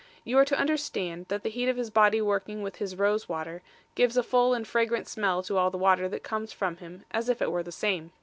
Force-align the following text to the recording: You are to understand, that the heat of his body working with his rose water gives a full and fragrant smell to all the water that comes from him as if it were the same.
You 0.23 0.39
are 0.39 0.45
to 0.45 0.57
understand, 0.57 1.27
that 1.27 1.43
the 1.43 1.51
heat 1.51 1.69
of 1.69 1.77
his 1.77 1.91
body 1.91 2.21
working 2.23 2.63
with 2.63 2.77
his 2.77 2.95
rose 2.95 3.29
water 3.29 3.61
gives 3.93 4.17
a 4.17 4.23
full 4.23 4.55
and 4.55 4.67
fragrant 4.67 5.07
smell 5.07 5.43
to 5.43 5.57
all 5.57 5.69
the 5.69 5.77
water 5.77 6.09
that 6.09 6.23
comes 6.23 6.51
from 6.51 6.77
him 6.77 7.03
as 7.11 7.29
if 7.29 7.39
it 7.39 7.51
were 7.51 7.61
the 7.61 7.71
same. 7.71 8.11